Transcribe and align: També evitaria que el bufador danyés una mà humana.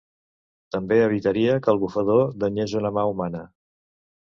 També 0.75 0.97
evitaria 1.07 1.59
que 1.67 1.71
el 1.75 1.79
bufador 1.85 2.25
danyés 2.45 2.75
una 2.83 2.95
mà 2.99 3.07
humana. 3.13 3.47